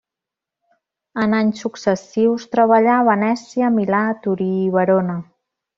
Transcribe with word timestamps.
En 1.25 1.35
anys 1.41 1.61
successius 1.65 2.49
treballà 2.57 2.97
a 3.03 3.07
Venècia, 3.11 3.73
Milà, 3.79 4.05
Torí 4.27 4.53
i 4.67 4.69
Verona. 4.81 5.25